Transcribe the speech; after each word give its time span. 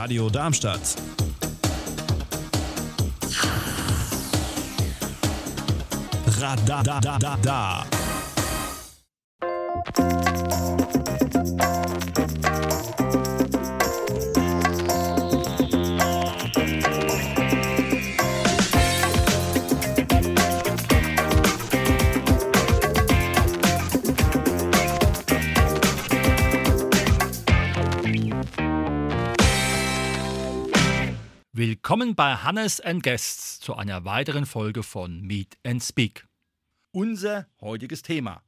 Radio 0.00 0.30
Darmstadt. 0.30 0.96
Radadadada. 6.40 7.99
Willkommen 31.82 32.14
bei 32.14 32.34
Hannes 32.34 32.78
and 32.82 33.02
Guests 33.02 33.58
zu 33.58 33.74
einer 33.74 34.04
weiteren 34.04 34.44
Folge 34.44 34.82
von 34.82 35.22
Meet 35.22 35.56
and 35.64 35.82
Speak. 35.82 36.26
Unser 36.92 37.46
heutiges 37.58 38.02
Thema: 38.02 38.42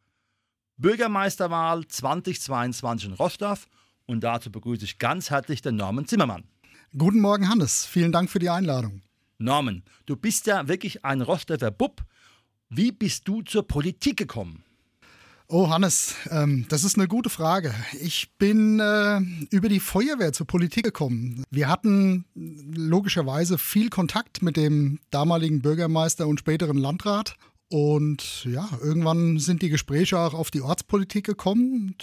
Bürgermeisterwahl 0.77 1.87
2022 1.87 3.09
in 3.09 3.15
Rostov 3.15 3.69
und 4.05 4.23
dazu 4.23 4.53
begrüße 4.53 4.85
ich 4.85 4.99
ganz 4.99 5.31
herzlich 5.31 5.63
den 5.63 5.77
Norman 5.77 6.05
Zimmermann. 6.05 6.45
Guten 6.95 7.21
Morgen, 7.21 7.49
Hannes. 7.49 7.87
Vielen 7.87 8.13
Dank 8.13 8.29
für 8.29 8.39
die 8.39 8.51
Einladung. 8.51 9.01
Norman, 9.39 9.83
du 10.05 10.15
bist 10.15 10.47
ja 10.47 10.69
wirklich 10.69 11.03
ein 11.07 11.23
Rostover 11.23 11.71
Bub. 11.71 12.05
Wie 12.69 12.93
bist 12.93 13.27
du 13.27 13.41
zur 13.41 13.67
Politik 13.67 14.19
gekommen? 14.19 14.63
Oh, 15.55 15.69
Hannes, 15.69 16.15
ähm, 16.31 16.65
das 16.71 16.83
ist 16.83 16.97
eine 16.97 17.07
gute 17.07 17.29
Frage. 17.29 17.75
Ich 18.01 18.31
bin 18.39 18.81
äh, 18.81 19.21
über 19.51 19.69
die 19.69 19.81
Feuerwehr 19.81 20.33
zur 20.33 20.47
Politik 20.47 20.83
gekommen. 20.83 21.45
Wir 21.51 21.69
hatten 21.69 22.25
logischerweise 22.35 23.59
viel 23.59 23.91
Kontakt 23.91 24.41
mit 24.41 24.57
dem 24.57 24.99
damaligen 25.11 25.61
Bürgermeister 25.61 26.27
und 26.27 26.41
späteren 26.41 26.79
Landrat. 26.79 27.37
Und 27.69 28.47
ja, 28.47 28.67
irgendwann 28.81 29.39
sind 29.41 29.61
die 29.61 29.69
Gespräche 29.69 30.19
auch 30.19 30.33
auf 30.33 30.51
die 30.51 30.63
Ortspolitik 30.63 31.27
gekommen. 31.27 31.97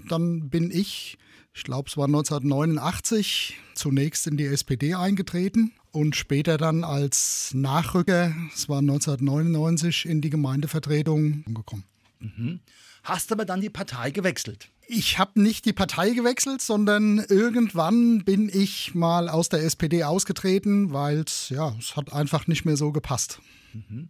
Und 0.00 0.10
dann 0.10 0.48
bin 0.48 0.70
ich, 0.70 1.18
ich 1.52 1.64
glaube, 1.64 1.90
es 1.90 1.98
war 1.98 2.06
1989, 2.06 3.58
zunächst 3.74 4.26
in 4.26 4.38
die 4.38 4.46
SPD 4.46 4.94
eingetreten 4.94 5.72
und 5.92 6.16
später 6.16 6.56
dann 6.56 6.84
als 6.84 7.50
Nachrücker, 7.52 8.34
es 8.54 8.70
war 8.70 8.78
1999, 8.78 10.06
in 10.06 10.22
die 10.22 10.30
Gemeindevertretung 10.30 11.44
gekommen. 11.52 11.84
Mhm 12.24 12.60
hast 13.04 13.30
aber 13.30 13.44
dann 13.44 13.60
die 13.60 13.70
Partei 13.70 14.10
gewechselt. 14.10 14.68
Ich 14.86 15.18
habe 15.18 15.40
nicht 15.40 15.64
die 15.64 15.72
Partei 15.72 16.10
gewechselt, 16.10 16.60
sondern 16.60 17.18
irgendwann 17.18 18.24
bin 18.24 18.50
ich 18.52 18.94
mal 18.94 19.28
aus 19.28 19.48
der 19.48 19.62
SPD 19.62 20.04
ausgetreten, 20.04 20.92
weil 20.92 21.20
es 21.20 21.48
ja, 21.48 21.74
es 21.78 21.96
hat 21.96 22.12
einfach 22.12 22.46
nicht 22.46 22.64
mehr 22.64 22.76
so 22.76 22.92
gepasst. 22.92 23.40
Mhm. 23.72 24.08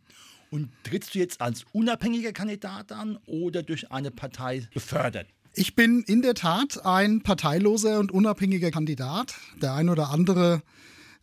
Und 0.51 0.71
trittst 0.85 1.15
du 1.15 1.19
jetzt 1.19 1.41
als 1.41 1.65
unabhängiger 1.73 2.33
Kandidat 2.33 2.93
an 2.93 3.19
oder 3.27 3.63
durch 3.63 3.91
eine 3.91 4.11
Partei 4.11 4.69
gefördert? 4.73 5.27
Ich 5.55 5.77
bin 5.77 6.03
in 6.03 6.23
der 6.23 6.35
Tat 6.35 6.85
ein 6.85 7.23
parteiloser 7.23 8.01
und 8.01 8.11
unabhängiger 8.11 8.73
Kandidat. 8.73 9.35
Der 9.63 9.75
ein 9.75 9.89
oder 9.89 10.11
andere 10.11 10.63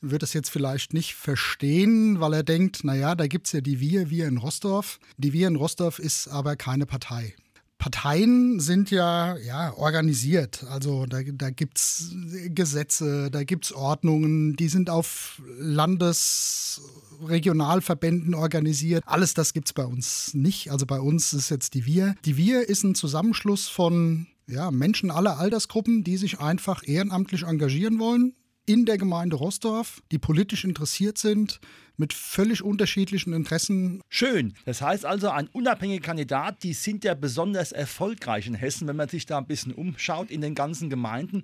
wird 0.01 0.23
es 0.23 0.33
jetzt 0.33 0.49
vielleicht 0.49 0.93
nicht 0.93 1.15
verstehen, 1.15 2.19
weil 2.19 2.33
er 2.33 2.43
denkt, 2.43 2.83
naja, 2.83 3.15
da 3.15 3.27
gibt 3.27 3.47
es 3.47 3.53
ja 3.53 3.61
die 3.61 3.79
Wir, 3.79 4.09
Wir 4.09 4.27
in 4.27 4.37
Rostorf. 4.37 4.99
Die 5.17 5.33
Wir 5.33 5.47
in 5.47 5.55
Rostorf 5.55 5.99
ist 5.99 6.27
aber 6.27 6.55
keine 6.55 6.85
Partei. 6.85 7.35
Parteien 7.81 8.59
sind 8.59 8.91
ja, 8.91 9.35
ja 9.37 9.73
organisiert. 9.73 10.63
Also 10.69 11.07
da, 11.07 11.23
da 11.23 11.49
gibt 11.49 11.79
es 11.79 12.15
Gesetze, 12.49 13.31
da 13.31 13.43
gibt 13.43 13.65
es 13.65 13.73
Ordnungen, 13.73 14.55
die 14.55 14.69
sind 14.69 14.91
auf 14.91 15.41
Landesregionalverbänden 15.57 18.35
organisiert. 18.35 19.03
Alles 19.07 19.33
das 19.33 19.53
gibt 19.53 19.69
es 19.69 19.73
bei 19.73 19.85
uns 19.85 20.35
nicht. 20.35 20.69
Also 20.69 20.85
bei 20.85 20.99
uns 20.99 21.33
ist 21.33 21.49
jetzt 21.49 21.73
die 21.73 21.87
Wir. 21.87 22.13
Die 22.23 22.37
Wir 22.37 22.69
ist 22.69 22.83
ein 22.83 22.93
Zusammenschluss 22.93 23.67
von 23.67 24.27
ja, 24.45 24.69
Menschen 24.69 25.09
aller 25.09 25.39
Altersgruppen, 25.39 26.03
die 26.03 26.17
sich 26.17 26.39
einfach 26.39 26.87
ehrenamtlich 26.87 27.41
engagieren 27.43 27.97
wollen 27.97 28.35
in 28.65 28.85
der 28.85 28.97
Gemeinde 28.97 29.35
Rostorf, 29.35 30.01
die 30.11 30.19
politisch 30.19 30.63
interessiert 30.63 31.17
sind, 31.17 31.59
mit 31.97 32.13
völlig 32.13 32.63
unterschiedlichen 32.63 33.33
Interessen. 33.33 34.01
Schön. 34.09 34.53
Das 34.65 34.81
heißt 34.81 35.05
also, 35.05 35.29
ein 35.29 35.47
unabhängiger 35.47 36.01
Kandidat, 36.01 36.63
die 36.63 36.73
sind 36.73 37.03
ja 37.03 37.13
besonders 37.13 37.71
erfolgreich 37.71 38.47
in 38.47 38.55
Hessen, 38.55 38.87
wenn 38.87 38.95
man 38.95 39.09
sich 39.09 39.25
da 39.25 39.37
ein 39.37 39.47
bisschen 39.47 39.73
umschaut 39.73 40.31
in 40.31 40.41
den 40.41 40.55
ganzen 40.55 40.89
Gemeinden. 40.89 41.43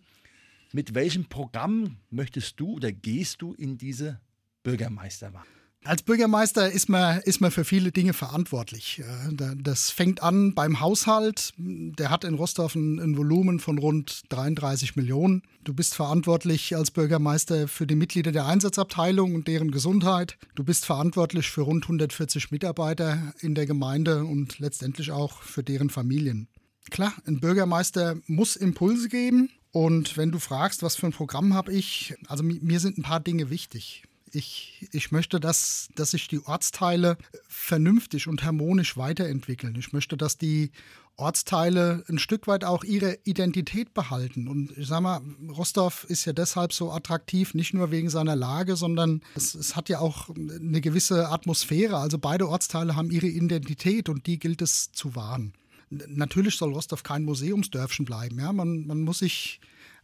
Mit 0.74 0.94
welchem 0.94 1.26
Programm 1.26 1.98
möchtest 2.10 2.60
du 2.60 2.74
oder 2.74 2.92
gehst 2.92 3.42
du 3.42 3.54
in 3.54 3.78
diese 3.78 4.20
Bürgermeisterwahl? 4.64 5.46
Als 5.84 6.04
Bürgermeister 6.04 6.70
ist 6.70 6.90
man, 6.90 7.22
ist 7.22 7.40
man 7.40 7.50
für 7.50 7.64
viele 7.64 7.92
Dinge 7.92 8.12
verantwortlich. 8.14 9.02
Das 9.32 9.90
fängt 9.90 10.22
an 10.22 10.54
beim 10.54 10.82
Haushalt. 10.82 11.54
Der 11.58 12.10
hat 12.10 12.26
in 12.26 12.34
Rostov 12.34 12.76
ein, 12.76 13.00
ein, 13.00 13.18
Volumen 13.18 13.60
von 13.60 13.78
rund 13.78 14.24
33 14.30 14.98
Millionen. 14.98 15.44
Du 15.64 15.74
bist 15.74 15.96
verantwortlich 15.96 16.76
als 16.76 16.92
Bürgermeister 16.92 17.70
für 17.70 17.88
die 17.88 17.96
Mitglieder 17.96 18.34
der 18.34 18.48
Einsatzabteilung 18.48 19.34
und 19.34 19.48
deren 19.48 19.72
Gesundheit. 19.72 20.38
Du 20.56 20.64
bist 20.66 20.86
verantwortlich 20.86 21.50
für 21.50 21.62
rund 21.62 21.86
140 21.86 22.52
Mitarbeiter 22.52 23.34
in 23.40 23.56
der 23.56 23.66
Gemeinde 23.66 24.26
und 24.26 24.60
letztendlich 24.60 25.12
auch 25.12 25.42
für 25.42 25.64
deren 25.64 25.90
Familien. 25.90 26.50
Klar, 26.90 27.14
ein 27.26 27.40
Bürgermeister 27.40 28.18
muss 28.28 28.56
Impulse 28.56 29.08
geben. 29.08 29.52
Und 29.72 30.18
wenn 30.18 30.32
du 30.32 30.40
fragst, 30.40 30.82
was 30.82 30.96
für 30.96 31.06
ein 31.06 31.14
Programm 31.14 31.54
habe 31.54 31.72
ich, 31.72 32.16
also 32.28 32.44
mir 32.44 32.80
sind 32.80 32.98
ein 32.98 33.04
paar 33.04 33.20
Dinge 33.20 33.50
wichtig. 33.50 34.04
Ich, 34.32 34.88
ich 34.92 35.12
möchte, 35.12 35.40
dass, 35.40 35.90
dass 35.96 36.12
sich 36.12 36.28
die 36.28 36.46
Ortsteile 36.46 37.18
vernünftig 37.48 38.28
und 38.28 38.44
harmonisch 38.44 38.98
weiterentwickeln. 38.98 39.76
Ich 39.78 39.94
möchte, 39.94 40.18
dass 40.18 40.38
die 40.38 40.72
Ortsteile 41.18 42.04
ein 42.08 42.20
Stück 42.20 42.46
weit 42.46 42.64
auch 42.64 42.84
ihre 42.84 43.18
Identität 43.24 43.96
behalten. 43.96 44.48
Und 44.48 44.78
ich 44.78 44.88
sage 44.88 45.02
mal, 45.02 45.22
Rostov 45.50 46.04
ist 46.04 46.26
ja 46.26 46.34
deshalb 46.34 46.74
so 46.74 46.92
attraktiv, 46.92 47.56
nicht 47.56 47.74
nur 47.74 47.90
wegen 47.90 48.10
seiner 48.10 48.36
Lage, 48.36 48.76
sondern 48.76 49.22
es, 49.36 49.56
es, 49.56 49.76
hat 49.76 49.90
ja 49.90 50.00
auch 50.00 50.30
eine 50.30 50.80
gewisse 50.80 51.30
Atmosphäre. 51.30 51.98
Also 51.98 52.20
beide 52.20 52.48
Ortsteile 52.48 52.96
haben 52.96 53.10
ihre 53.10 53.28
Identität 53.28 54.10
und 54.10 54.28
die 54.28 54.38
gilt 54.38 54.62
es 54.62 54.92
zu 54.92 55.16
wahren. 55.16 55.54
Natürlich 55.90 56.56
soll 56.58 56.74
Rostov 56.74 57.02
kein 57.02 57.24
Museumsdörfchen 57.24 58.06
bleiben. 58.06 58.38
Ja? 58.38 58.54
Man, 58.54 58.86
man 58.86 59.02
muss 59.02 59.20
sich 59.20 59.60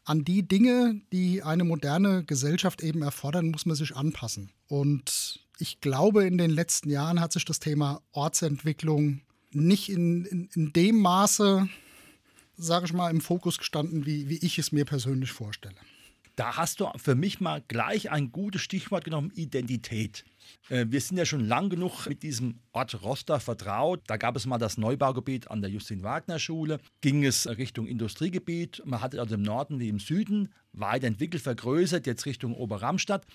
an 0.06 0.24
die 0.24 0.48
Dinge, 0.48 1.02
die 1.12 1.44
eine 1.44 1.64
moderne 1.64 2.24
Gesellschaft 2.24 2.82
eben 2.82 3.02
erfordern, 3.02 3.50
muss 3.50 3.66
man 3.66 3.76
sich 3.76 3.96
anpassen. 3.96 4.52
Und 4.68 5.40
ich 5.60 5.82
glaube, 5.82 6.26
in 6.26 6.38
den 6.38 6.52
letzten 6.52 6.90
Jahren 6.90 7.20
hat 7.20 7.32
sich 7.32 7.46
das 7.46 7.60
Thema 7.60 8.02
Ortsentwicklung 8.12 9.22
nicht 9.52 9.90
in, 9.90 10.26
in, 10.26 10.50
in 10.56 10.74
dem 10.74 11.00
Maße, 11.00 11.70
sage 12.58 12.86
ich 12.86 12.94
mal, 12.94 13.12
im 13.12 13.22
Fokus 13.22 13.58
gestanden, 13.58 14.06
wie, 14.06 14.30
wie 14.30 14.40
ich 14.46 14.60
es 14.60 14.72
mir 14.72 14.86
persönlich 14.86 15.32
vorstelle. 15.32 15.76
Da 16.36 16.58
hast 16.58 16.80
du 16.80 16.88
für 16.96 17.14
mich 17.14 17.42
mal 17.42 17.64
gleich 17.68 18.10
ein 18.10 18.32
gutes 18.32 18.62
Stichwort 18.62 19.04
genommen, 19.06 19.32
Identität. 19.36 20.26
Äh, 20.70 20.88
wir 20.90 21.00
sind 21.00 21.18
ja 21.18 21.26
schon 21.26 21.48
lang 21.48 21.70
genug 21.70 22.08
mit 22.08 22.24
diesem 22.24 22.60
Ort 22.72 23.04
Roster 23.04 23.40
vertraut. 23.40 24.02
Da 24.08 24.18
gab 24.18 24.36
es 24.36 24.48
mal 24.48 24.58
das 24.58 24.78
Neubaugebiet 24.78 25.52
an 25.52 25.62
der 25.62 25.70
Justin-Wagner-Schule, 25.70 26.80
ging 27.02 27.24
es 27.24 27.48
Richtung 27.48 27.86
Industriegebiet. 27.86 28.82
Man 28.84 29.02
hat 29.02 29.16
also 29.16 29.36
im 29.36 29.44
Norden 29.44 29.80
wie 29.80 29.90
im 29.90 30.00
Süden 30.00 30.52
weiterentwickelt, 30.72 31.44
vergrößert, 31.44 32.08
jetzt 32.08 32.26
Richtung 32.26 32.56
Oberramstadt. 32.56 33.28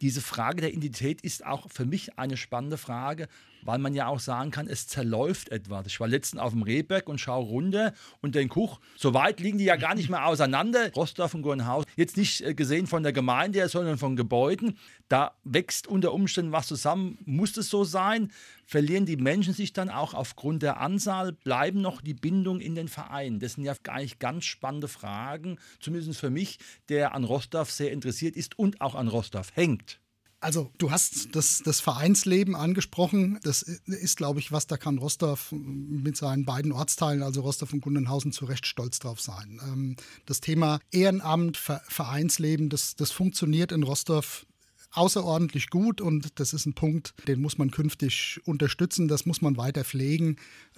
Diese 0.00 0.20
Frage 0.20 0.60
der 0.60 0.72
Identität 0.72 1.20
ist 1.20 1.46
auch 1.46 1.70
für 1.70 1.86
mich 1.86 2.18
eine 2.18 2.36
spannende 2.36 2.78
Frage, 2.78 3.28
weil 3.64 3.78
man 3.78 3.94
ja 3.94 4.06
auch 4.06 4.20
sagen 4.20 4.50
kann, 4.50 4.68
es 4.68 4.86
zerläuft 4.86 5.48
etwas. 5.50 5.86
Ich 5.86 6.00
war 6.00 6.08
letztens 6.08 6.40
auf 6.40 6.52
dem 6.52 6.62
Rehberg 6.62 7.08
und 7.08 7.18
schaue 7.18 7.44
runter 7.44 7.92
und 8.20 8.34
denke, 8.34 8.56
huch, 8.56 8.80
so 8.96 9.14
weit 9.14 9.40
liegen 9.40 9.58
die 9.58 9.64
ja 9.64 9.76
gar 9.76 9.94
nicht 9.94 10.10
mehr 10.10 10.26
auseinander. 10.26 10.92
Rostorf 10.92 11.34
und 11.34 11.42
Gurnhaus, 11.42 11.84
jetzt 11.96 12.16
nicht 12.16 12.42
äh, 12.42 12.54
gesehen 12.54 12.86
von 12.86 13.02
der 13.02 13.12
Gemeinde, 13.12 13.68
sondern 13.68 13.98
von 13.98 14.16
Gebäuden. 14.16 14.78
Da 15.08 15.32
wächst 15.44 15.86
unter 15.86 16.12
Umständen 16.12 16.52
was 16.52 16.66
zusammen. 16.66 17.18
Muss 17.24 17.56
es 17.56 17.68
so 17.68 17.84
sein? 17.84 18.30
Verlieren 18.66 19.06
die 19.06 19.16
Menschen 19.16 19.54
sich 19.54 19.72
dann 19.72 19.90
auch 19.90 20.14
aufgrund 20.14 20.62
der 20.62 20.80
Anzahl? 20.80 21.32
Bleiben 21.32 21.80
noch 21.80 22.00
die 22.00 22.14
Bindungen 22.14 22.60
in 22.60 22.74
den 22.74 22.88
Vereinen? 22.88 23.40
Das 23.40 23.54
sind 23.54 23.64
ja 23.64 23.74
eigentlich 23.88 24.18
ganz 24.18 24.44
spannende 24.44 24.88
Fragen, 24.88 25.58
zumindest 25.80 26.18
für 26.18 26.30
mich, 26.30 26.58
der 26.88 27.14
an 27.14 27.24
Rostorf 27.24 27.70
sehr 27.70 27.92
interessiert 27.92 28.36
ist 28.36 28.58
und 28.58 28.80
auch 28.80 28.94
an 28.94 29.08
Rostorf 29.08 29.52
hängt. 29.54 30.00
Also 30.44 30.70
du 30.76 30.90
hast 30.90 31.34
das, 31.34 31.62
das 31.64 31.80
Vereinsleben 31.80 32.54
angesprochen. 32.54 33.40
Das 33.44 33.62
ist, 33.62 34.18
glaube 34.18 34.40
ich, 34.40 34.52
was 34.52 34.66
da 34.66 34.76
kann 34.76 34.98
Rostorf 34.98 35.50
mit 35.52 36.18
seinen 36.18 36.44
beiden 36.44 36.70
Ortsteilen, 36.70 37.22
also 37.22 37.40
Rostorf 37.40 37.72
und 37.72 37.80
Gundenhausen, 37.80 38.30
zu 38.30 38.44
Recht 38.44 38.66
stolz 38.66 38.98
drauf 38.98 39.22
sein. 39.22 39.58
Ähm, 39.64 39.96
das 40.26 40.40
Thema 40.40 40.80
Ehrenamt, 40.90 41.56
Vereinsleben, 41.56 42.68
das, 42.68 42.94
das 42.94 43.10
funktioniert 43.10 43.72
in 43.72 43.84
Rostorf 43.84 44.44
außerordentlich 44.92 45.70
gut 45.70 46.02
und 46.02 46.38
das 46.38 46.52
ist 46.52 46.66
ein 46.66 46.74
Punkt, 46.74 47.14
den 47.26 47.40
muss 47.40 47.56
man 47.56 47.70
künftig 47.70 48.38
unterstützen, 48.44 49.08
das 49.08 49.24
muss 49.24 49.40
man 49.40 49.56
weiter 49.56 49.82
pflegen. 49.82 50.36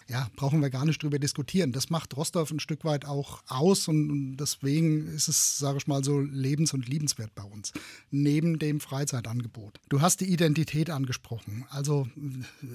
Ja, 0.08 0.28
brauchen 0.36 0.60
wir 0.60 0.70
gar 0.70 0.84
nicht 0.84 1.02
drüber 1.02 1.18
diskutieren. 1.18 1.72
Das 1.72 1.90
macht 1.90 2.16
Rostov 2.16 2.50
ein 2.50 2.60
Stück 2.60 2.84
weit 2.84 3.04
auch 3.04 3.42
aus 3.48 3.88
und 3.88 4.36
deswegen 4.36 5.08
ist 5.08 5.28
es, 5.28 5.58
sage 5.58 5.78
ich 5.78 5.86
mal, 5.88 6.04
so 6.04 6.20
lebens- 6.20 6.72
und 6.72 6.88
liebenswert 6.88 7.34
bei 7.34 7.42
uns. 7.42 7.72
Neben 8.10 8.58
dem 8.58 8.78
Freizeitangebot. 8.78 9.80
Du 9.88 10.00
hast 10.00 10.20
die 10.20 10.32
Identität 10.32 10.90
angesprochen. 10.90 11.64
Also 11.70 12.06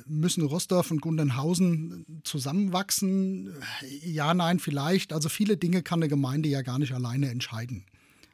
müssen 0.06 0.44
Rostov 0.44 0.92
und 0.92 1.02
Gundenhausen 1.02 2.06
zusammenwachsen? 2.24 3.54
Ja, 4.04 4.34
nein, 4.34 4.60
vielleicht. 4.60 5.14
Also 5.14 5.30
viele 5.30 5.56
Dinge 5.56 5.84
kann 5.84 6.00
eine 6.00 6.10
Gemeinde 6.10 6.50
ja 6.50 6.62
gar 6.64 6.80
nicht 6.80 6.94
alleine 6.94 7.30
entscheiden. 7.30 7.86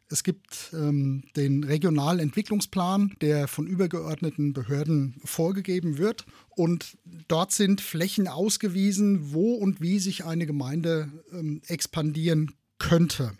Es 0.09 0.23
gibt 0.23 0.71
ähm, 0.73 1.23
den 1.35 1.63
regionalen 1.63 2.19
Entwicklungsplan, 2.19 3.15
der 3.21 3.47
von 3.47 3.67
übergeordneten 3.67 4.53
Behörden 4.53 5.15
vorgegeben 5.25 5.97
wird. 5.97 6.25
Und 6.49 6.97
dort 7.27 7.51
sind 7.51 7.81
Flächen 7.81 8.27
ausgewiesen, 8.27 9.33
wo 9.33 9.53
und 9.55 9.81
wie 9.81 9.99
sich 9.99 10.23
eine 10.23 10.45
Gemeinde 10.45 11.11
ähm, 11.33 11.61
expandieren 11.67 12.53
könnte. 12.79 13.33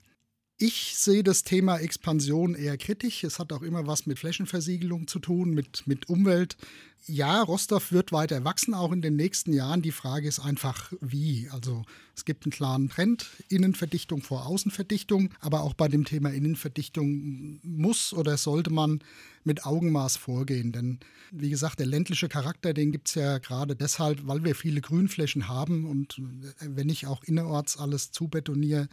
Ich 0.60 0.96
sehe 0.96 1.22
das 1.22 1.44
Thema 1.44 1.78
Expansion 1.78 2.56
eher 2.56 2.80
kritisch. 2.80 3.24
Es 3.24 3.38
hat 3.38 3.54
auch 3.54 3.62
immer 3.62 3.86
was 3.86 4.08
mit 4.08 4.18
Flächenversiegelung 4.18 5.08
zu 5.08 5.20
tun, 5.20 5.52
mit, 5.52 5.86
mit 5.86 6.10
Umwelt. 6.10 6.58
Ja, 7.06 7.44
Rostov 7.44 7.92
wird 7.92 8.12
weiter 8.12 8.44
wachsen, 8.44 8.74
auch 8.74 8.92
in 8.92 9.04
den 9.04 9.16
nächsten 9.16 9.54
Jahren. 9.54 9.84
Die 9.84 9.92
Frage 9.92 10.28
ist 10.28 10.40
einfach, 10.40 10.92
wie. 11.00 11.48
Also 11.52 11.86
es 12.16 12.26
gibt 12.26 12.46
einen 12.46 12.52
klaren 12.52 12.90
Trend, 12.90 13.30
Innenverdichtung 13.50 14.24
vor 14.24 14.48
Außenverdichtung. 14.48 15.30
Aber 15.42 15.62
auch 15.62 15.76
bei 15.76 15.90
dem 15.90 16.06
Thema 16.06 16.32
Innenverdichtung 16.32 17.60
muss 17.62 18.12
oder 18.12 18.36
sollte 18.38 18.72
man 18.72 19.04
mit 19.44 19.64
Augenmaß 19.64 20.18
vorgehen. 20.18 20.72
Denn 20.72 21.00
wie 21.32 21.52
gesagt, 21.52 21.80
der 21.80 21.86
ländliche 21.86 22.30
Charakter, 22.30 22.74
den 22.74 22.92
gibt 22.92 23.10
es 23.10 23.14
ja 23.14 23.38
gerade 23.38 23.76
deshalb, 23.76 24.26
weil 24.26 24.44
wir 24.44 24.56
viele 24.56 24.82
Grünflächen 24.82 25.48
haben. 25.48 25.86
Und 25.86 26.20
wenn 26.62 26.90
ich 26.90 27.06
auch 27.06 27.24
innerorts 27.24 27.78
alles 27.78 28.12
zubetoniere, 28.12 28.90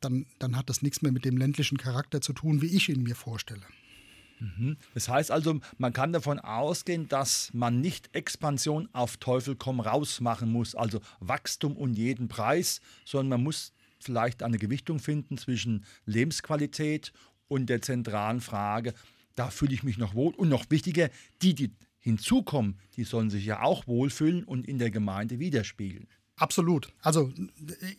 dann, 0.00 0.26
dann 0.38 0.56
hat 0.56 0.68
das 0.68 0.82
nichts 0.82 1.02
mehr 1.02 1.12
mit 1.12 1.24
dem 1.24 1.36
ländlichen 1.36 1.78
Charakter 1.78 2.20
zu 2.20 2.32
tun, 2.32 2.62
wie 2.62 2.74
ich 2.76 2.88
ihn 2.88 3.02
mir 3.02 3.14
vorstelle. 3.14 3.62
Mhm. 4.38 4.76
Das 4.94 5.08
heißt 5.08 5.30
also, 5.30 5.60
man 5.78 5.92
kann 5.92 6.12
davon 6.12 6.38
ausgehen, 6.38 7.08
dass 7.08 7.52
man 7.54 7.80
nicht 7.80 8.14
Expansion 8.14 8.88
auf 8.92 9.16
Teufel 9.16 9.56
komm 9.56 9.80
raus 9.80 10.20
machen 10.20 10.50
muss, 10.50 10.74
also 10.74 11.00
Wachstum 11.20 11.76
um 11.76 11.92
jeden 11.92 12.28
Preis, 12.28 12.80
sondern 13.04 13.40
man 13.40 13.44
muss 13.44 13.72
vielleicht 13.98 14.42
eine 14.42 14.58
Gewichtung 14.58 14.98
finden 14.98 15.38
zwischen 15.38 15.84
Lebensqualität 16.04 17.12
und 17.48 17.66
der 17.66 17.80
zentralen 17.80 18.40
Frage, 18.40 18.92
da 19.34 19.50
fühle 19.50 19.74
ich 19.74 19.82
mich 19.82 19.98
noch 19.98 20.14
wohl. 20.14 20.34
Und 20.34 20.48
noch 20.48 20.70
wichtiger, 20.70 21.10
die, 21.42 21.54
die 21.54 21.70
hinzukommen, 21.98 22.78
die 22.96 23.04
sollen 23.04 23.30
sich 23.30 23.44
ja 23.44 23.62
auch 23.62 23.86
wohlfühlen 23.86 24.44
und 24.44 24.66
in 24.66 24.78
der 24.78 24.90
Gemeinde 24.90 25.38
widerspiegeln. 25.38 26.06
Absolut. 26.38 26.92
Also 27.00 27.32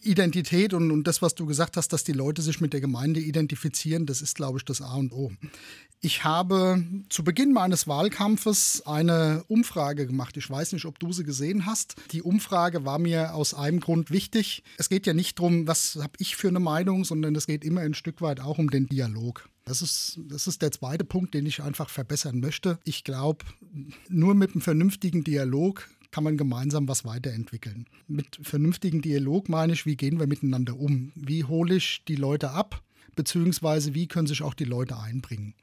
Identität 0.03 0.73
und, 0.73 0.91
und 0.91 1.05
das, 1.05 1.23
was 1.23 1.33
du 1.33 1.47
gesagt 1.47 1.75
hast, 1.75 1.91
dass 1.91 2.03
die 2.03 2.13
Leute 2.13 2.43
sich 2.43 2.61
mit 2.61 2.71
der 2.71 2.81
Gemeinde 2.81 3.19
identifizieren, 3.19 4.05
das 4.05 4.21
ist, 4.21 4.35
glaube 4.35 4.59
ich, 4.59 4.65
das 4.65 4.81
A 4.81 4.93
und 4.95 5.11
O. 5.11 5.31
Ich 5.99 6.23
habe 6.23 6.83
zu 7.09 7.23
Beginn 7.23 7.53
meines 7.53 7.87
Wahlkampfes 7.87 8.83
eine 8.85 9.43
Umfrage 9.47 10.05
gemacht. 10.05 10.37
Ich 10.37 10.47
weiß 10.47 10.73
nicht, 10.73 10.85
ob 10.85 10.99
du 10.99 11.11
sie 11.11 11.23
gesehen 11.23 11.65
hast. 11.65 11.95
Die 12.11 12.21
Umfrage 12.21 12.85
war 12.85 12.99
mir 12.99 13.33
aus 13.33 13.55
einem 13.55 13.79
Grund 13.79 14.11
wichtig. 14.11 14.63
Es 14.77 14.89
geht 14.89 15.07
ja 15.07 15.15
nicht 15.15 15.39
darum, 15.39 15.67
was 15.67 15.97
habe 15.99 16.13
ich 16.19 16.35
für 16.35 16.49
eine 16.49 16.59
Meinung, 16.59 17.03
sondern 17.03 17.35
es 17.35 17.47
geht 17.47 17.65
immer 17.65 17.81
ein 17.81 17.95
Stück 17.95 18.21
weit 18.21 18.39
auch 18.39 18.59
um 18.59 18.69
den 18.69 18.87
Dialog. 18.87 19.49
Das 19.65 19.81
ist, 19.81 20.19
das 20.29 20.45
ist 20.45 20.61
der 20.61 20.71
zweite 20.71 21.03
Punkt, 21.03 21.33
den 21.33 21.47
ich 21.47 21.63
einfach 21.63 21.89
verbessern 21.89 22.39
möchte. 22.39 22.79
Ich 22.85 23.03
glaube, 23.03 23.43
nur 24.07 24.35
mit 24.35 24.51
einem 24.51 24.61
vernünftigen 24.61 25.23
Dialog 25.23 25.89
kann 26.11 26.23
man 26.23 26.37
gemeinsam 26.37 26.87
was 26.87 27.05
weiterentwickeln. 27.05 27.85
Mit 28.07 28.39
vernünftigem 28.41 29.01
Dialog 29.01 29.49
meine 29.49 29.73
ich, 29.73 29.85
wie 29.85 29.95
gehen 29.95 30.19
wir 30.19 30.27
miteinander 30.27 30.77
um? 30.77 31.11
Wie 31.15 31.43
hole 31.43 31.75
ich 31.75 32.03
die 32.07 32.15
Leute 32.15 32.51
ab? 32.51 32.81
Beziehungsweise 33.15 33.93
wie 33.93 34.07
können 34.07 34.27
sich 34.27 34.43
auch 34.43 34.53
die 34.53 34.65
Leute 34.65 34.97
einbringen? 34.99 35.55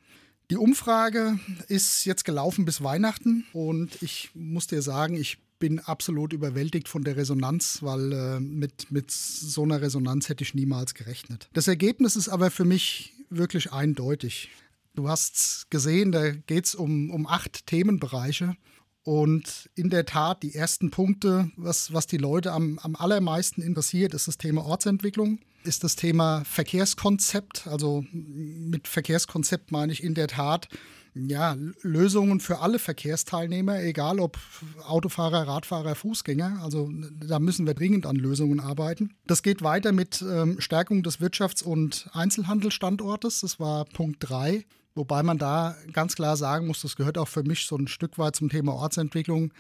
Die 0.51 0.57
Umfrage 0.57 1.39
ist 1.69 2.05
jetzt 2.05 2.25
gelaufen 2.25 2.65
bis 2.65 2.83
Weihnachten 2.83 3.45
und 3.53 4.03
ich 4.03 4.31
muss 4.35 4.67
dir 4.67 4.83
sagen, 4.83 5.17
ich 5.17 5.39
bin 5.59 5.79
absolut 5.81 6.33
überwältigt 6.33 6.89
von 6.89 7.05
der 7.05 7.17
Resonanz, 7.17 7.79
weil 7.83 8.13
äh, 8.13 8.41
mit, 8.41 8.91
mit 8.91 9.11
so 9.11 9.63
einer 9.63 9.81
Resonanz 9.81 10.29
hätte 10.29 10.45
ich 10.45 10.55
niemals 10.55 10.95
gerechnet. 10.95 11.49
Das 11.55 11.69
Ergebnis 11.69 12.17
ist 12.17 12.29
aber 12.29 12.51
für 12.51 12.65
mich 12.67 13.13
wirklich 13.31 13.73
eindeutig. 13.73 14.51
Du 14.95 15.09
hast 15.09 15.71
gesehen, 15.71 16.13
da 16.13 16.31
geht 16.33 16.67
es 16.67 16.75
um, 16.75 17.11
um 17.11 17.27
acht 17.27 17.67
Themenbereiche 17.67 18.57
und 19.05 19.69
in 19.75 19.91
der 19.91 20.07
Tat, 20.07 20.43
die 20.43 20.55
ersten 20.55 20.91
Punkte, 20.91 21.51
was, 21.57 21.93
was 21.93 22.07
die 22.07 22.17
Leute 22.17 22.53
am, 22.53 22.79
am 22.79 22.97
allermeisten 22.97 23.61
interessiert, 23.61 24.15
ist 24.15 24.29
das 24.29 24.39
Thema 24.39 24.65
Ortsentwicklung, 24.65 25.41
ist 25.63 25.85
das 25.85 25.95
Thema 25.95 26.43
Verkehrskonzept. 26.45 27.67
Also 27.67 28.05
mit 28.13 28.89
Verkehrskonzept 28.89 29.73
meine 29.73 29.93
ich 29.93 30.03
in 30.03 30.15
der 30.15 30.29
Tat 30.29 30.69
ja, 31.15 31.57
Lösungen 31.83 32.41
für 32.41 32.59
alle 32.59 32.79
Verkehrsteilnehmer, 32.79 33.81
egal 33.83 34.19
ob 34.19 34.39
Autofahrer, 34.87 35.47
Radfahrer, 35.47 35.95
Fußgänger. 35.95 36.61
Also 36.63 36.91
da 37.21 37.39
müssen 37.39 37.67
wir 37.67 37.75
dringend 37.75 38.07
an 38.07 38.17
Lösungen 38.17 38.59
arbeiten. 38.59 39.15
Das 39.27 39.43
geht 39.43 39.63
weiter 39.63 39.93
mit 39.93 40.23
ähm, 40.23 40.61
Stärkung 40.61 41.03
des 41.03 41.21
Wirtschafts- 41.21 41.63
und 41.63 42.09
Einzelhandelsstandortes. 42.13 43.43
Das 43.43 43.61
war 43.61 43.85
Punkt 43.85 44.17
3. 44.21 44.65
Wobei 44.95 45.23
man 45.23 45.39
da 45.39 45.77
ganz 45.93 46.15
klar 46.15 46.37
sagen 46.37 46.67
muss, 46.67 46.83
das 46.83 46.97
gehört 46.97 47.19
auch 47.19 47.29
für 47.29 47.43
mich 47.43 47.67
so 47.67 47.77
ein 47.77 47.89
Stück 47.89 48.17
weit 48.19 48.37
zum 48.37 48.49
Thema 48.49 48.75
Ortsentwicklung. 48.75 49.53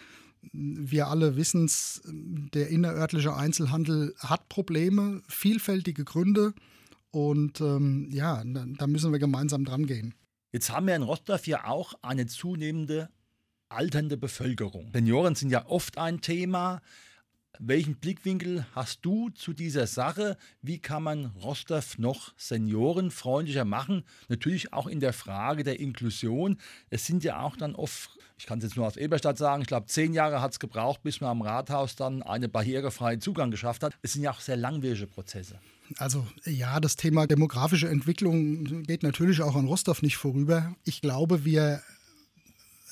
Wir 0.52 1.08
alle 1.08 1.36
wissen 1.36 1.64
es, 1.64 2.02
der 2.04 2.68
innerörtliche 2.68 3.34
Einzelhandel 3.34 4.14
hat 4.18 4.48
Probleme, 4.48 5.22
vielfältige 5.28 6.04
Gründe. 6.04 6.54
Und 7.10 7.60
ähm, 7.60 8.08
ja, 8.12 8.42
da 8.44 8.86
müssen 8.86 9.12
wir 9.12 9.18
gemeinsam 9.18 9.64
dran 9.64 9.86
gehen. 9.86 10.14
Jetzt 10.52 10.70
haben 10.70 10.86
wir 10.86 10.94
in 10.94 11.02
Rostorf 11.02 11.46
ja 11.46 11.66
auch 11.66 11.94
eine 12.02 12.26
zunehmende 12.26 13.08
alternde 13.68 14.16
Bevölkerung. 14.16 14.90
Senioren 14.92 15.34
sind 15.34 15.50
ja 15.50 15.66
oft 15.66 15.98
ein 15.98 16.20
Thema. 16.20 16.80
Welchen 17.60 17.94
Blickwinkel 17.94 18.66
hast 18.74 19.00
du 19.02 19.30
zu 19.30 19.52
dieser 19.52 19.86
Sache? 19.86 20.36
Wie 20.60 20.78
kann 20.78 21.04
man 21.04 21.26
Rostov 21.26 21.98
noch 21.98 22.32
seniorenfreundlicher 22.36 23.64
machen? 23.64 24.02
Natürlich 24.28 24.72
auch 24.72 24.88
in 24.88 24.98
der 24.98 25.12
Frage 25.12 25.62
der 25.62 25.78
Inklusion. 25.78 26.58
Es 26.90 27.06
sind 27.06 27.22
ja 27.22 27.40
auch 27.40 27.56
dann 27.56 27.76
oft, 27.76 28.10
ich 28.38 28.46
kann 28.46 28.58
es 28.58 28.64
jetzt 28.64 28.76
nur 28.76 28.86
aus 28.86 28.96
Eberstadt 28.96 29.38
sagen, 29.38 29.62
ich 29.62 29.68
glaube, 29.68 29.86
zehn 29.86 30.14
Jahre 30.14 30.40
hat 30.40 30.52
es 30.52 30.58
gebraucht, 30.58 31.02
bis 31.04 31.20
man 31.20 31.30
am 31.30 31.42
Rathaus 31.42 31.94
dann 31.94 32.22
einen 32.24 32.50
barrierefreien 32.50 33.20
Zugang 33.20 33.52
geschafft 33.52 33.84
hat. 33.84 33.94
Es 34.02 34.14
sind 34.14 34.22
ja 34.22 34.32
auch 34.32 34.40
sehr 34.40 34.56
langwierige 34.56 35.06
Prozesse. 35.06 35.60
Also 35.98 36.26
ja, 36.44 36.80
das 36.80 36.96
Thema 36.96 37.26
demografische 37.26 37.88
Entwicklung 37.88 38.82
geht 38.84 39.02
natürlich 39.02 39.42
auch 39.42 39.54
an 39.54 39.66
Rostov 39.66 40.02
nicht 40.02 40.16
vorüber. 40.16 40.74
Ich 40.84 41.02
glaube, 41.02 41.44
wir 41.44 41.82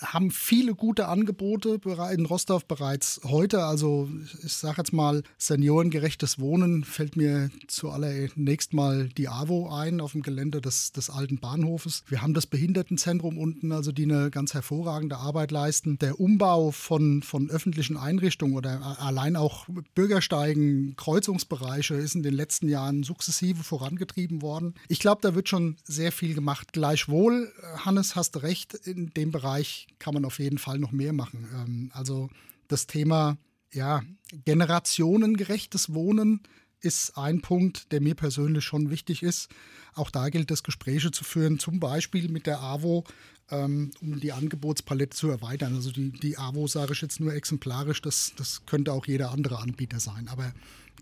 haben 0.02 0.30
viele 0.30 0.74
gute 0.74 1.08
Angebote 1.08 1.80
in 2.12 2.26
Rostov 2.26 2.66
bereits 2.66 3.20
heute. 3.24 3.64
Also 3.64 4.08
ich 4.44 4.52
sage 4.52 4.78
jetzt 4.78 4.92
mal, 4.92 5.22
seniorengerechtes 5.38 6.38
Wohnen 6.38 6.84
fällt 6.84 7.16
mir 7.16 7.50
zuallererst 7.68 8.74
mal 8.74 9.08
die 9.08 9.28
AWO 9.28 9.70
ein 9.70 10.00
auf 10.00 10.12
dem 10.12 10.22
Gelände 10.22 10.60
des, 10.60 10.92
des 10.92 11.10
alten 11.10 11.38
Bahnhofes. 11.38 12.04
Wir 12.08 12.22
haben 12.22 12.34
das 12.34 12.46
Behindertenzentrum 12.46 13.38
unten, 13.38 13.72
also 13.72 13.92
die 13.92 14.04
eine 14.04 14.30
ganz 14.30 14.54
hervorragende 14.54 15.16
Arbeit 15.16 15.50
leisten. 15.50 15.98
Der 15.98 16.20
Umbau 16.20 16.70
von, 16.70 17.22
von 17.22 17.50
öffentlichen 17.50 17.96
Einrichtungen 17.96 18.56
oder 18.56 19.00
allein 19.00 19.36
auch 19.36 19.66
Bürgersteigen, 19.94 20.94
Kreuzungsbereiche 20.96 21.94
ist 21.94 22.14
in 22.14 22.22
den 22.22 22.34
letzten 22.34 22.68
Jahren 22.68 23.02
sukzessive 23.02 23.62
vorangetrieben 23.62 24.42
worden. 24.42 24.74
Ich 24.88 24.98
glaube, 24.98 25.20
da 25.22 25.34
wird 25.34 25.48
schon 25.48 25.76
sehr 25.84 26.12
viel 26.12 26.34
gemacht. 26.34 26.72
Gleichwohl, 26.72 27.52
Hannes, 27.76 28.16
hast 28.16 28.42
recht, 28.42 28.74
in 28.74 29.10
dem 29.14 29.30
Bereich 29.30 29.86
kann 30.02 30.14
man 30.14 30.24
auf 30.24 30.40
jeden 30.40 30.58
Fall 30.58 30.78
noch 30.78 30.90
mehr 30.90 31.12
machen. 31.12 31.48
Ähm, 31.54 31.90
also 31.94 32.28
das 32.68 32.86
Thema 32.86 33.38
ja, 33.72 34.02
generationengerechtes 34.44 35.94
Wohnen 35.94 36.40
ist 36.80 37.16
ein 37.16 37.40
Punkt, 37.40 37.92
der 37.92 38.00
mir 38.00 38.16
persönlich 38.16 38.64
schon 38.64 38.90
wichtig 38.90 39.22
ist. 39.22 39.48
Auch 39.94 40.10
da 40.10 40.28
gilt 40.28 40.50
es, 40.50 40.64
Gespräche 40.64 41.12
zu 41.12 41.22
führen, 41.22 41.60
zum 41.60 41.78
Beispiel 41.78 42.28
mit 42.28 42.46
der 42.46 42.60
AWO, 42.60 43.04
ähm, 43.50 43.92
um 44.00 44.18
die 44.18 44.32
Angebotspalette 44.32 45.16
zu 45.16 45.28
erweitern. 45.28 45.76
Also 45.76 45.92
die, 45.92 46.10
die 46.10 46.36
AWO 46.36 46.66
sage 46.66 46.92
ich 46.94 47.00
jetzt 47.00 47.20
nur 47.20 47.32
exemplarisch, 47.32 48.02
das, 48.02 48.32
das 48.36 48.66
könnte 48.66 48.92
auch 48.92 49.06
jeder 49.06 49.30
andere 49.30 49.60
Anbieter 49.60 50.00
sein. 50.00 50.26
Aber 50.28 50.52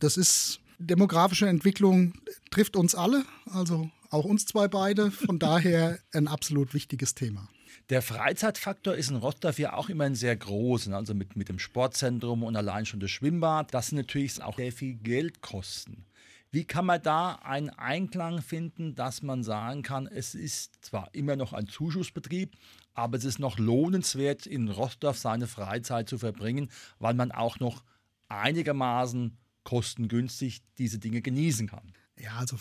das 0.00 0.18
ist 0.18 0.60
demografische 0.78 1.48
Entwicklung, 1.48 2.12
trifft 2.50 2.76
uns 2.76 2.94
alle, 2.94 3.24
also 3.46 3.90
auch 4.10 4.26
uns 4.26 4.44
zwei 4.44 4.68
beide. 4.68 5.10
Von 5.10 5.38
daher 5.38 5.98
ein 6.12 6.28
absolut 6.28 6.74
wichtiges 6.74 7.14
Thema. 7.14 7.48
Der 7.88 8.02
Freizeitfaktor 8.02 8.94
ist 8.94 9.10
in 9.10 9.16
Rostock 9.16 9.58
ja 9.58 9.74
auch 9.74 9.88
immer 9.88 10.04
ein 10.04 10.14
sehr 10.14 10.36
großen, 10.36 10.94
also 10.94 11.14
mit, 11.14 11.36
mit 11.36 11.48
dem 11.48 11.58
Sportzentrum 11.58 12.42
und 12.42 12.56
allein 12.56 12.86
schon 12.86 13.00
das 13.00 13.10
Schwimmbad. 13.10 13.74
Das 13.74 13.88
sind 13.88 13.98
natürlich 13.98 14.42
auch 14.42 14.56
sehr 14.56 14.72
viel 14.72 14.94
Geldkosten. 14.94 16.06
Wie 16.52 16.64
kann 16.64 16.86
man 16.86 17.00
da 17.00 17.36
einen 17.36 17.70
Einklang 17.70 18.42
finden, 18.42 18.96
dass 18.96 19.22
man 19.22 19.44
sagen 19.44 19.82
kann, 19.82 20.08
es 20.08 20.34
ist 20.34 20.84
zwar 20.84 21.08
immer 21.14 21.36
noch 21.36 21.52
ein 21.52 21.68
Zuschussbetrieb, 21.68 22.56
aber 22.92 23.18
es 23.18 23.24
ist 23.24 23.38
noch 23.38 23.58
lohnenswert, 23.58 24.46
in 24.46 24.68
Rostock 24.68 25.14
seine 25.14 25.46
Freizeit 25.46 26.08
zu 26.08 26.18
verbringen, 26.18 26.70
weil 26.98 27.14
man 27.14 27.30
auch 27.30 27.60
noch 27.60 27.84
einigermaßen 28.28 29.38
kostengünstig 29.62 30.62
diese 30.78 30.98
Dinge 30.98 31.22
genießen 31.22 31.68
kann. 31.68 31.92
Ja, 32.22 32.36
also 32.38 32.56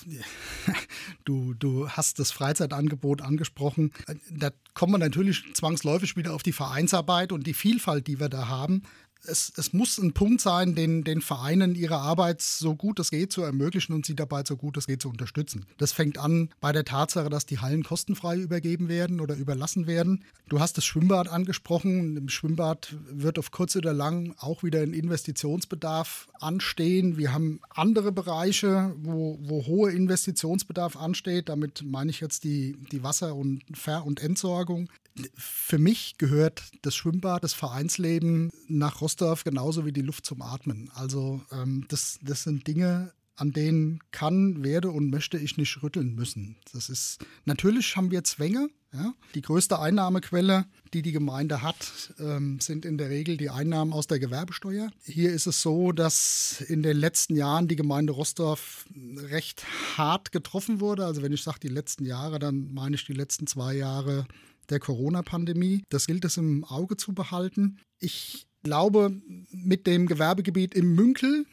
du, 1.25 1.53
du 1.53 1.89
hast 1.89 2.19
das 2.19 2.31
Freizeitangebot 2.31 3.21
angesprochen. 3.21 3.91
Da 4.31 4.51
kommen 4.73 4.93
wir 4.93 4.97
natürlich 4.97 5.43
zwangsläufig 5.53 6.15
wieder 6.15 6.33
auf 6.33 6.43
die 6.43 6.53
Vereinsarbeit 6.53 7.31
und 7.31 7.45
die 7.45 7.53
Vielfalt, 7.53 8.07
die 8.07 8.19
wir 8.19 8.29
da 8.29 8.47
haben 8.47 8.83
es, 9.25 9.51
es 9.57 9.73
muss 9.73 9.97
ein 9.97 10.13
Punkt 10.13 10.41
sein, 10.41 10.75
den, 10.75 11.03
den 11.03 11.21
Vereinen 11.21 11.75
ihre 11.75 11.97
Arbeit 11.97 12.41
so 12.41 12.75
gut 12.75 12.99
es 12.99 13.11
geht 13.11 13.31
zu 13.31 13.41
ermöglichen 13.41 13.93
und 13.93 14.05
sie 14.05 14.15
dabei 14.15 14.43
so 14.45 14.55
gut 14.55 14.77
es 14.77 14.87
geht 14.87 15.01
zu 15.01 15.09
unterstützen. 15.09 15.65
Das 15.77 15.91
fängt 15.91 16.17
an 16.17 16.49
bei 16.61 16.71
der 16.71 16.85
Tatsache, 16.85 17.29
dass 17.29 17.45
die 17.45 17.59
Hallen 17.59 17.83
kostenfrei 17.83 18.37
übergeben 18.37 18.87
werden 18.87 19.19
oder 19.19 19.35
überlassen 19.35 19.87
werden. 19.87 20.23
Du 20.47 20.59
hast 20.59 20.77
das 20.77 20.85
Schwimmbad 20.85 21.27
angesprochen. 21.27 22.17
Im 22.17 22.29
Schwimmbad 22.29 22.95
wird 23.09 23.37
auf 23.37 23.51
kurz 23.51 23.75
oder 23.75 23.93
lang 23.93 24.33
auch 24.39 24.63
wieder 24.63 24.81
ein 24.81 24.93
Investitionsbedarf 24.93 26.27
anstehen. 26.39 27.17
Wir 27.17 27.33
haben 27.33 27.59
andere 27.69 28.11
Bereiche, 28.11 28.95
wo, 28.97 29.37
wo 29.41 29.65
hohe 29.65 29.91
Investitionsbedarf 29.91 30.95
ansteht. 30.95 31.49
Damit 31.49 31.83
meine 31.83 32.11
ich 32.11 32.19
jetzt 32.19 32.43
die, 32.43 32.77
die 32.91 33.03
Wasser- 33.03 33.35
und 33.35 33.61
Ver- 33.73 34.05
und 34.05 34.21
Entsorgung. 34.21 34.89
Für 35.35 35.77
mich 35.77 36.17
gehört 36.17 36.63
das 36.81 36.95
Schwimmbad, 36.95 37.43
das 37.43 37.53
Vereinsleben 37.53 38.51
nach 38.67 39.01
Rostorf 39.01 39.43
genauso 39.43 39.85
wie 39.85 39.91
die 39.91 40.01
Luft 40.01 40.25
zum 40.25 40.41
Atmen. 40.41 40.89
Also 40.93 41.41
ähm, 41.51 41.85
das, 41.89 42.19
das 42.21 42.43
sind 42.43 42.67
Dinge, 42.67 43.13
an 43.39 43.51
denen 43.51 43.99
kann, 44.11 44.63
werde 44.63 44.91
und 44.91 45.09
möchte 45.09 45.37
ich 45.37 45.57
nicht 45.57 45.81
rütteln 45.81 46.13
müssen. 46.13 46.57
Das 46.73 46.89
ist 46.89 47.19
natürlich 47.45 47.95
haben 47.95 48.11
wir 48.11 48.23
Zwänge. 48.23 48.69
Ja? 48.91 49.13
Die 49.35 49.41
größte 49.41 49.79
Einnahmequelle, 49.79 50.65
die 50.93 51.01
die 51.01 51.11
Gemeinde 51.11 51.61
hat, 51.61 52.13
ähm, 52.19 52.59
sind 52.59 52.85
in 52.85 52.97
der 52.97 53.09
Regel 53.09 53.37
die 53.37 53.49
Einnahmen 53.49 53.93
aus 53.93 54.07
der 54.07 54.19
Gewerbesteuer. 54.19 54.91
Hier 55.03 55.31
ist 55.31 55.45
es 55.45 55.61
so, 55.61 55.91
dass 55.91 56.61
in 56.67 56.81
den 56.81 56.97
letzten 56.97 57.35
Jahren 57.35 57.67
die 57.67 57.75
Gemeinde 57.75 58.13
Rostorf 58.13 58.85
recht 59.15 59.63
hart 59.95 60.31
getroffen 60.31 60.79
wurde. 60.79 61.05
Also 61.05 61.21
wenn 61.21 61.31
ich 61.31 61.43
sage 61.43 61.59
die 61.61 61.67
letzten 61.67 62.05
Jahre, 62.05 62.39
dann 62.39 62.73
meine 62.73 62.95
ich 62.95 63.05
die 63.05 63.13
letzten 63.13 63.47
zwei 63.47 63.75
Jahre 63.75 64.25
der 64.69 64.79
Corona-Pandemie. 64.79 65.83
Das 65.89 66.07
gilt 66.07 66.25
es 66.25 66.37
im 66.37 66.63
Auge 66.63 66.97
zu 66.97 67.13
behalten. 67.13 67.79
Ich 67.99 68.47
glaube, 68.63 69.11
mit 69.51 69.87
dem 69.87 70.07
Gewerbegebiet 70.07 70.73
im 70.73 70.93
Münkel 70.93 71.45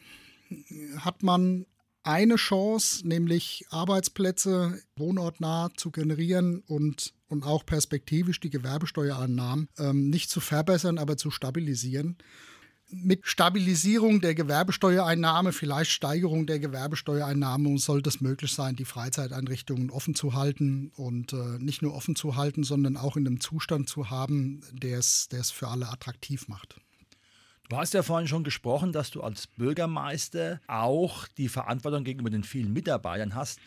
hat 0.97 1.23
man 1.23 1.65
eine 2.03 2.35
Chance, 2.35 3.05
nämlich 3.05 3.65
Arbeitsplätze 3.69 4.79
wohnortnah 4.95 5.71
zu 5.75 5.91
generieren 5.91 6.63
und, 6.67 7.13
und 7.27 7.43
auch 7.43 7.65
perspektivisch 7.65 8.39
die 8.39 8.49
Gewerbesteuereinnahmen 8.49 9.67
ähm, 9.77 10.09
nicht 10.09 10.29
zu 10.29 10.39
verbessern, 10.39 10.99
aber 10.99 11.17
zu 11.17 11.31
stabilisieren 11.31 12.17
mit 12.89 13.27
Stabilisierung 13.27 14.21
der 14.21 14.33
Gewerbesteuereinnahme, 14.33 15.51
vielleicht 15.51 15.91
Steigerung 15.91 16.47
der 16.47 16.59
Gewerbesteuereinnahme, 16.59 17.77
sollte 17.77 18.09
es 18.09 18.21
möglich 18.21 18.53
sein, 18.53 18.75
die 18.75 18.85
Freizeiteinrichtungen 18.85 19.89
offen 19.89 20.15
zu 20.15 20.33
halten 20.33 20.91
und 20.95 21.33
äh, 21.33 21.59
nicht 21.59 21.81
nur 21.81 21.93
offen 21.93 22.15
zu 22.15 22.35
halten, 22.35 22.63
sondern 22.63 22.95
auch 22.95 23.17
in 23.17 23.27
einem 23.27 23.41
Zustand 23.41 23.89
zu 23.89 24.09
haben, 24.09 24.61
der 24.71 24.99
es, 24.99 25.27
für 25.51 25.67
alle 25.67 25.89
attraktiv 25.89 26.47
macht. 26.47 26.79
Du 27.69 27.75
hast 27.75 27.93
ja 27.93 28.03
vorhin 28.03 28.29
schon 28.29 28.45
gesprochen, 28.45 28.93
dass 28.93 29.11
du 29.11 29.21
als 29.21 29.47
Bürgermeister 29.47 30.61
auch 30.67 31.27
die 31.37 31.49
Verantwortung 31.49 32.05
gegenüber 32.05 32.29
den 32.29 32.45
vielen 32.45 32.71
Mitarbeitern 32.71 33.35
hast. 33.35 33.59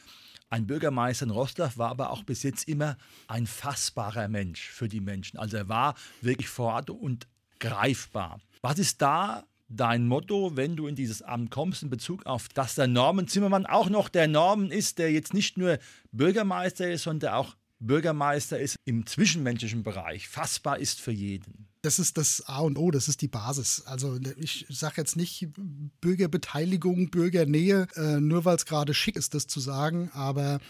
Ein 0.48 0.66
Bürgermeister 0.66 1.26
in 1.26 1.30
Rostorf 1.30 1.76
war 1.76 1.90
aber 1.90 2.10
auch 2.10 2.24
bis 2.24 2.42
jetzt 2.42 2.66
immer 2.66 2.96
ein 3.28 3.46
fassbarer 3.46 4.28
Mensch 4.28 4.68
für 4.70 4.88
die 4.88 5.00
Menschen. 5.00 5.38
Also 5.38 5.58
er 5.58 5.68
war 5.68 5.94
wirklich 6.22 6.48
vor 6.48 6.72
Ort 6.72 6.90
und 6.90 7.28
greifbar. 7.58 8.40
Was 8.62 8.78
ist 8.78 9.00
da 9.00 9.44
dein 9.68 10.06
Motto, 10.06 10.56
wenn 10.56 10.76
du 10.76 10.86
in 10.86 10.96
dieses 10.96 11.22
Amt 11.22 11.50
kommst, 11.50 11.82
in 11.82 11.90
Bezug 11.90 12.26
auf, 12.26 12.48
dass 12.48 12.74
der 12.74 12.88
Norman 12.88 13.28
Zimmermann 13.28 13.66
auch 13.66 13.88
noch 13.88 14.08
der 14.08 14.28
Norman 14.28 14.70
ist, 14.70 14.98
der 14.98 15.12
jetzt 15.12 15.32
nicht 15.32 15.56
nur 15.56 15.78
Bürgermeister 16.10 16.90
ist, 16.90 17.04
sondern 17.04 17.34
auch 17.34 17.56
Bürgermeister 17.78 18.58
ist 18.58 18.76
im 18.84 19.06
zwischenmenschlichen 19.06 19.82
Bereich, 19.82 20.28
fassbar 20.28 20.78
ist 20.78 21.00
für 21.00 21.12
jeden? 21.12 21.66
Das 21.82 21.98
ist 21.98 22.18
das 22.18 22.46
A 22.46 22.58
und 22.58 22.76
O, 22.76 22.90
das 22.90 23.08
ist 23.08 23.22
die 23.22 23.28
Basis. 23.28 23.82
Also 23.86 24.18
ich 24.36 24.66
sage 24.68 24.96
jetzt 24.98 25.16
nicht 25.16 25.48
Bürgerbeteiligung, 26.02 27.10
Bürgernähe, 27.10 27.86
äh, 27.94 28.20
nur 28.20 28.44
weil 28.44 28.56
es 28.56 28.66
gerade 28.66 28.92
schick 28.92 29.16
ist, 29.16 29.32
das 29.32 29.46
zu 29.46 29.60
sagen, 29.60 30.10
aber 30.12 30.60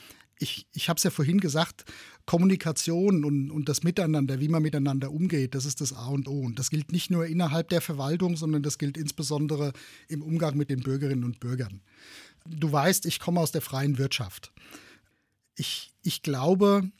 ich, 0.41 0.67
ich 0.73 0.89
habe 0.89 0.97
es 0.97 1.05
ja 1.05 1.11
vorhin 1.11 1.39
gesagt, 1.39 1.85
Kommunikation 2.25 3.25
und, 3.25 3.51
und 3.51 3.69
das 3.69 3.83
Miteinander, 3.83 4.41
wie 4.41 4.49
man 4.49 4.63
miteinander 4.63 5.13
umgeht, 5.13 5.55
das 5.55 5.67
ist 5.67 5.81
das 5.81 5.93
A 5.93 6.07
und 6.07 6.29
O. 6.29 6.41
Und 6.41 6.59
das 6.59 6.71
gilt 6.71 6.93
nicht 6.93 7.11
nur 7.11 7.27
innerhalb 7.27 7.69
der 7.69 7.83
Verwaltung, 7.83 8.37
sondern 8.37 8.63
das 8.63 8.79
gilt 8.79 8.97
insbesondere 8.97 9.73
im 10.09 10.23
Umgang 10.23 10.57
mit 10.57 10.71
den 10.71 10.81
Bürgerinnen 10.81 11.25
und 11.25 11.41
Bürgern. 11.41 11.83
Du 12.47 12.73
weißt, 12.73 13.05
ich 13.05 13.21
komme 13.21 13.41
aus 13.41 13.53
der 13.53 13.61
freien 13.61 13.99
Wirtschaft. 13.99 14.53
Ich, 15.57 15.93
ich 16.03 16.23
glaube, 16.23 16.91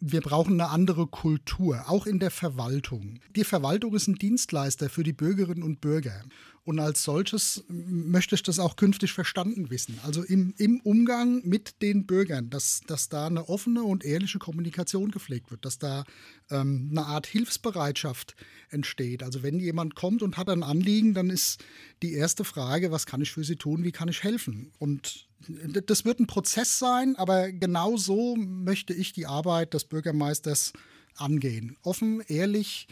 wir 0.00 0.20
brauchen 0.20 0.60
eine 0.60 0.70
andere 0.70 1.08
Kultur, 1.08 1.88
auch 1.88 2.06
in 2.06 2.20
der 2.20 2.30
Verwaltung. 2.30 3.18
Die 3.34 3.44
Verwaltung 3.44 3.94
ist 3.94 4.06
ein 4.06 4.14
Dienstleister 4.14 4.88
für 4.88 5.02
die 5.02 5.12
Bürgerinnen 5.12 5.64
und 5.64 5.80
Bürger. 5.80 6.22
Und 6.66 6.80
als 6.80 7.04
solches 7.04 7.62
möchte 7.68 8.34
ich 8.34 8.42
das 8.42 8.58
auch 8.58 8.74
künftig 8.74 9.12
verstanden 9.12 9.70
wissen. 9.70 10.00
Also 10.02 10.24
im, 10.24 10.52
im 10.58 10.80
Umgang 10.80 11.40
mit 11.46 11.80
den 11.80 12.06
Bürgern, 12.06 12.50
dass, 12.50 12.80
dass 12.88 13.08
da 13.08 13.28
eine 13.28 13.48
offene 13.48 13.84
und 13.84 14.04
ehrliche 14.04 14.40
Kommunikation 14.40 15.12
gepflegt 15.12 15.52
wird, 15.52 15.64
dass 15.64 15.78
da 15.78 16.02
ähm, 16.50 16.88
eine 16.90 17.06
Art 17.06 17.28
Hilfsbereitschaft 17.28 18.34
entsteht. 18.68 19.22
Also 19.22 19.44
wenn 19.44 19.60
jemand 19.60 19.94
kommt 19.94 20.22
und 20.22 20.36
hat 20.36 20.48
ein 20.48 20.64
Anliegen, 20.64 21.14
dann 21.14 21.30
ist 21.30 21.64
die 22.02 22.14
erste 22.14 22.42
Frage, 22.42 22.90
was 22.90 23.06
kann 23.06 23.20
ich 23.20 23.30
für 23.30 23.44
Sie 23.44 23.54
tun, 23.54 23.84
wie 23.84 23.92
kann 23.92 24.08
ich 24.08 24.24
helfen? 24.24 24.72
Und 24.80 25.28
das 25.86 26.04
wird 26.04 26.18
ein 26.18 26.26
Prozess 26.26 26.80
sein, 26.80 27.14
aber 27.14 27.52
genau 27.52 27.96
so 27.96 28.34
möchte 28.34 28.92
ich 28.92 29.12
die 29.12 29.26
Arbeit 29.26 29.72
des 29.72 29.84
Bürgermeisters 29.84 30.72
angehen. 31.14 31.76
Offen, 31.82 32.22
ehrlich, 32.26 32.88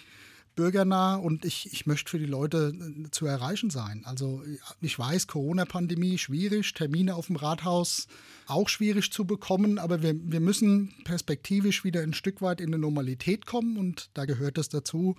bürgernah 0.55 1.17
und 1.17 1.45
ich, 1.45 1.73
ich 1.73 1.87
möchte 1.87 2.11
für 2.11 2.19
die 2.19 2.27
Leute 2.27 2.73
äh, 2.75 3.11
zu 3.11 3.27
erreichen 3.27 3.71
sein. 3.71 4.03
Also 4.05 4.43
ich 4.81 4.99
weiß, 4.99 5.27
Corona-Pandemie 5.27 6.19
schwierig, 6.19 6.75
Termine 6.75 7.15
auf 7.15 7.27
dem 7.27 7.37
Rathaus 7.37 8.07
auch 8.47 8.69
schwierig 8.69 9.11
zu 9.13 9.25
bekommen, 9.25 9.79
aber 9.79 10.03
wir, 10.03 10.15
wir 10.17 10.41
müssen 10.41 10.95
perspektivisch 11.05 11.85
wieder 11.85 12.03
ein 12.03 12.15
Stück 12.15 12.43
weit 12.43 12.61
in 12.61 12.69
eine 12.69 12.79
Normalität 12.79 13.47
kommen 13.47 13.77
und 13.77 14.11
da 14.15 14.25
gehört 14.25 14.59
es 14.59 14.69
dazu, 14.69 15.17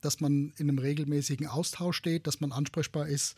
dass 0.00 0.20
man 0.20 0.52
in 0.56 0.68
einem 0.68 0.78
regelmäßigen 0.78 1.46
Austausch 1.46 1.96
steht, 1.96 2.26
dass 2.26 2.40
man 2.40 2.52
ansprechbar 2.52 3.08
ist 3.08 3.36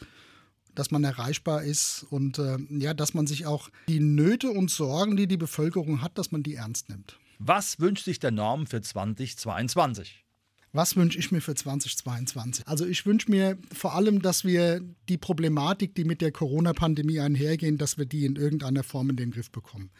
dass 0.74 0.90
man 0.90 1.04
erreichbar 1.04 1.62
ist 1.62 2.06
und 2.08 2.38
äh, 2.38 2.56
ja, 2.70 2.94
dass 2.94 3.12
man 3.12 3.26
sich 3.26 3.46
auch 3.46 3.68
die 3.88 4.00
Nöte 4.00 4.50
und 4.50 4.70
Sorgen, 4.70 5.16
die 5.16 5.26
die 5.26 5.36
Bevölkerung 5.36 6.00
hat, 6.00 6.16
dass 6.16 6.32
man 6.32 6.42
die 6.42 6.54
ernst 6.54 6.88
nimmt. 6.88 7.18
Was 7.38 7.80
wünscht 7.80 8.04
sich 8.04 8.20
der 8.20 8.30
Norm 8.30 8.66
für 8.66 8.80
2022? 8.80 10.24
Was 10.72 10.96
wünsche 10.96 11.18
ich 11.18 11.30
mir 11.30 11.42
für 11.42 11.54
2022? 11.54 12.66
Also 12.66 12.86
ich 12.86 13.04
wünsche 13.04 13.30
mir 13.30 13.58
vor 13.72 13.94
allem, 13.94 14.22
dass 14.22 14.44
wir 14.44 14.80
die 15.08 15.18
Problematik, 15.18 15.94
die 15.94 16.04
mit 16.04 16.22
der 16.22 16.32
Corona-Pandemie 16.32 17.20
einhergehen, 17.20 17.76
dass 17.76 17.98
wir 17.98 18.06
die 18.06 18.24
in 18.24 18.36
irgendeiner 18.36 18.82
Form 18.82 19.10
in 19.10 19.16
den 19.16 19.32
Griff 19.32 19.50
bekommen. 19.50 19.90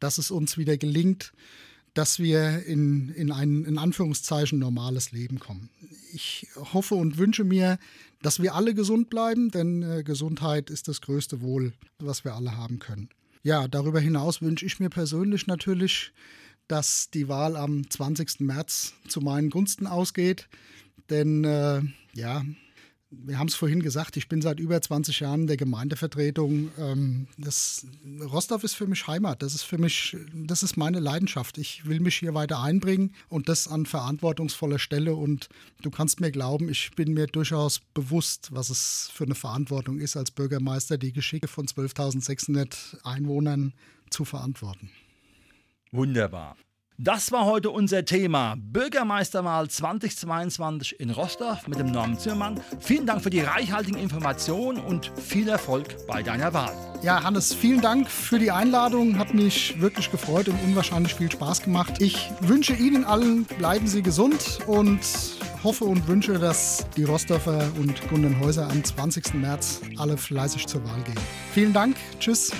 Dass 0.00 0.16
es 0.16 0.30
uns 0.30 0.56
wieder 0.56 0.78
gelingt, 0.78 1.34
dass 1.92 2.18
wir 2.18 2.64
in, 2.64 3.10
in 3.10 3.30
ein 3.30 3.64
in 3.64 3.78
Anführungszeichen 3.78 4.58
normales 4.58 5.12
Leben 5.12 5.38
kommen. 5.38 5.68
Ich 6.12 6.48
hoffe 6.56 6.94
und 6.94 7.18
wünsche 7.18 7.44
mir, 7.44 7.78
dass 8.22 8.40
wir 8.40 8.54
alle 8.54 8.74
gesund 8.74 9.10
bleiben, 9.10 9.50
denn 9.50 9.82
äh, 9.82 10.02
Gesundheit 10.02 10.70
ist 10.70 10.88
das 10.88 11.02
größte 11.02 11.42
Wohl, 11.42 11.74
was 11.98 12.24
wir 12.24 12.34
alle 12.34 12.56
haben 12.56 12.78
können. 12.78 13.10
Ja, 13.42 13.68
darüber 13.68 14.00
hinaus 14.00 14.40
wünsche 14.40 14.64
ich 14.64 14.80
mir 14.80 14.88
persönlich 14.88 15.46
natürlich, 15.46 16.12
dass 16.68 17.10
die 17.10 17.28
Wahl 17.28 17.56
am 17.56 17.88
20. 17.88 18.40
März 18.40 18.94
zu 19.08 19.20
meinen 19.20 19.50
Gunsten 19.50 19.86
ausgeht. 19.86 20.48
Denn 21.10 21.44
äh, 21.44 21.82
ja, 22.14 22.42
wir 23.22 23.38
haben 23.38 23.48
es 23.48 23.54
vorhin 23.54 23.82
gesagt, 23.82 24.16
ich 24.16 24.28
bin 24.28 24.42
seit 24.42 24.60
über 24.60 24.80
20 24.80 25.20
Jahren 25.20 25.46
der 25.46 25.56
Gemeindevertretung. 25.56 26.70
Ähm, 26.78 27.26
das, 27.38 27.86
Rostov 28.20 28.64
ist 28.64 28.74
für 28.74 28.86
mich 28.86 29.06
Heimat. 29.06 29.42
Das 29.42 29.54
ist 29.54 29.62
für 29.62 29.78
mich, 29.78 30.16
das 30.34 30.62
ist 30.62 30.76
meine 30.76 31.00
Leidenschaft. 31.00 31.58
Ich 31.58 31.86
will 31.86 32.00
mich 32.00 32.16
hier 32.16 32.34
weiter 32.34 32.60
einbringen 32.60 33.14
und 33.28 33.48
das 33.48 33.68
an 33.68 33.86
verantwortungsvoller 33.86 34.78
Stelle. 34.78 35.14
Und 35.14 35.48
du 35.82 35.90
kannst 35.90 36.20
mir 36.20 36.30
glauben, 36.30 36.68
ich 36.68 36.92
bin 36.96 37.14
mir 37.14 37.26
durchaus 37.26 37.80
bewusst, 37.92 38.48
was 38.52 38.70
es 38.70 39.10
für 39.12 39.24
eine 39.24 39.34
Verantwortung 39.34 39.98
ist, 39.98 40.16
als 40.16 40.30
Bürgermeister 40.30 40.98
die 40.98 41.12
Geschicke 41.12 41.48
von 41.48 41.66
12.600 41.66 43.04
Einwohnern 43.04 43.74
zu 44.10 44.24
verantworten. 44.24 44.90
Wunderbar. 45.94 46.56
Das 46.98 47.30
war 47.30 47.44
heute 47.44 47.70
unser 47.70 48.04
Thema 48.04 48.56
Bürgermeisterwahl 48.58 49.70
2022 49.70 50.98
in 50.98 51.10
Rostorf 51.10 51.68
mit 51.68 51.78
dem 51.78 51.92
Norman 51.92 52.18
Zimmermann. 52.18 52.60
Vielen 52.80 53.06
Dank 53.06 53.22
für 53.22 53.30
die 53.30 53.40
reichhaltigen 53.40 54.00
Informationen 54.00 54.80
und 54.80 55.12
viel 55.16 55.48
Erfolg 55.48 56.04
bei 56.08 56.24
deiner 56.24 56.52
Wahl. 56.52 56.72
Ja, 57.02 57.22
Hannes, 57.22 57.54
vielen 57.54 57.80
Dank 57.80 58.10
für 58.10 58.40
die 58.40 58.50
Einladung. 58.50 59.18
Hat 59.18 59.34
mich 59.34 59.80
wirklich 59.80 60.10
gefreut 60.10 60.48
und 60.48 60.58
unwahrscheinlich 60.64 61.14
viel 61.14 61.30
Spaß 61.30 61.62
gemacht. 61.62 62.00
Ich 62.00 62.28
wünsche 62.40 62.74
Ihnen 62.74 63.04
allen, 63.04 63.44
bleiben 63.44 63.86
Sie 63.86 64.02
gesund 64.02 64.58
und 64.66 65.00
hoffe 65.62 65.84
und 65.84 66.08
wünsche, 66.08 66.40
dass 66.40 66.86
die 66.96 67.04
Rostorfer 67.04 67.70
und 67.78 68.08
Gundenhäuser 68.08 68.68
am 68.68 68.82
20. 68.82 69.34
März 69.34 69.80
alle 69.96 70.16
fleißig 70.16 70.66
zur 70.66 70.84
Wahl 70.84 71.02
gehen. 71.02 71.20
Vielen 71.52 71.72
Dank. 71.72 71.96
Tschüss. 72.18 72.50